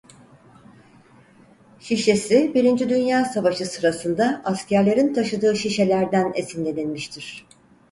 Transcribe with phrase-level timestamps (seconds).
[1.79, 7.45] Şişesi birinci Dünya Savaşı sırasında askerlerin taşıdığı şişelerden esinlenilmiştir.